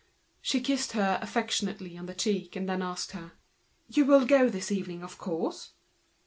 She 0.41 0.61
kissed 0.61 0.93
her 0.93 1.19
affectionately, 1.21 1.95
and 1.95 2.09
then 2.09 2.81
asked 2.81 3.11
her: 3.11 3.33
"You 3.87 4.03
will 4.05 4.25
go 4.25 4.49
this 4.49 4.71
evening, 4.71 5.03
of 5.03 5.19
course?" 5.19 5.73